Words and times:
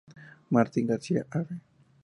Martín 0.49 0.85
García, 0.87 1.27
Av. 1.29 1.45